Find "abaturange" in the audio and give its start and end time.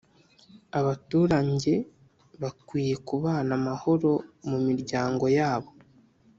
0.79-1.73